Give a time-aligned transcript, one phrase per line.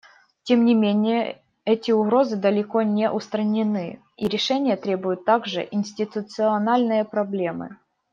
[0.45, 7.77] Тем не менее, эти угрозы далеко не устранены, и решения требуют также институциональные проблемы.